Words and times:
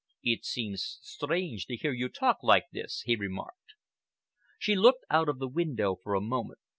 "It 0.23 0.43
seems 0.45 0.97
strange 1.03 1.67
to 1.67 1.75
hear 1.75 1.91
you 1.93 2.09
talk 2.09 2.37
like 2.41 2.71
this," 2.71 3.03
he 3.05 3.15
remarked. 3.15 3.75
She 4.57 4.73
looked 4.75 5.05
out 5.11 5.29
of 5.29 5.37
the 5.37 5.47
window 5.47 5.95
for 6.03 6.15
a 6.15 6.21
moment. 6.21 6.57